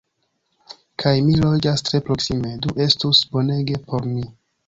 [1.03, 2.55] Kaj mi loĝas tre proksime!
[2.65, 4.27] Do estus bonege por mi!